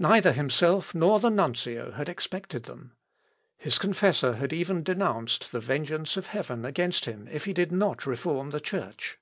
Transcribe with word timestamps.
Neither 0.00 0.32
himself 0.32 0.92
nor 0.92 1.20
the 1.20 1.30
nuncio 1.30 1.92
had 1.92 2.08
expected 2.08 2.64
them. 2.64 2.96
His 3.56 3.78
confessor 3.78 4.32
had 4.34 4.52
even 4.52 4.82
denounced 4.82 5.52
the 5.52 5.60
vengeance 5.60 6.16
of 6.16 6.26
Heaven 6.26 6.64
against 6.64 7.04
him 7.04 7.28
if 7.30 7.44
he 7.44 7.52
did 7.52 7.70
not 7.70 8.04
reform 8.04 8.50
the 8.50 8.58
Church. 8.58 9.20